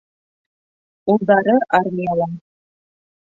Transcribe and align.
Улдары 1.13 1.55
армияла. 1.79 2.29